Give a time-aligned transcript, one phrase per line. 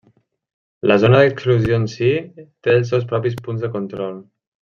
[0.91, 2.09] La zona d'exclusió en si
[2.39, 4.19] té els seus propis punts de control.